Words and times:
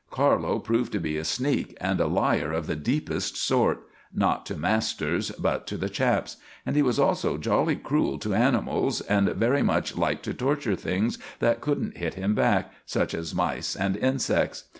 Carlo 0.09 0.57
proved 0.57 0.91
to 0.93 0.99
be 0.99 1.15
a 1.15 1.23
sneak 1.23 1.77
and 1.79 1.99
a 1.99 2.07
liar 2.07 2.51
of 2.51 2.65
the 2.65 2.75
deepest 2.75 3.37
sort 3.37 3.81
not 4.11 4.47
to 4.47 4.57
masters, 4.57 5.29
but 5.37 5.67
to 5.67 5.77
the 5.77 5.89
chaps; 5.89 6.37
and 6.65 6.75
he 6.75 6.81
was 6.81 6.97
also 6.97 7.37
jolly 7.37 7.75
cruel 7.75 8.17
to 8.17 8.33
animals, 8.33 9.01
and 9.01 9.29
very 9.35 9.61
much 9.61 9.95
liked 9.95 10.23
to 10.25 10.33
torture 10.33 10.75
things 10.75 11.19
that 11.37 11.61
couldn't 11.61 11.97
hit 11.97 12.15
him 12.15 12.33
back, 12.33 12.73
such 12.83 13.13
as 13.13 13.35
mice 13.35 13.75
and 13.75 13.95
insects. 13.95 14.63